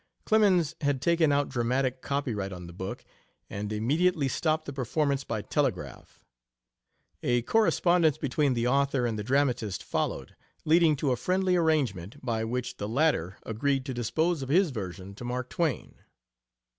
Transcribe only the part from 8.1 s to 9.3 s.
between the author and the